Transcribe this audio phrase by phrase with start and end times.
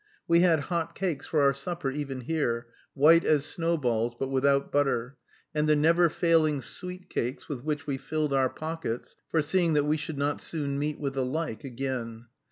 [0.27, 2.65] We had hot cakes for our supper even here,
[2.95, 5.15] white as snowballs, but without butter,
[5.53, 9.97] and the never failing sweet cakes, with which we filled our pockets, foreseeing that we
[9.97, 12.25] should not soon meet with the like again.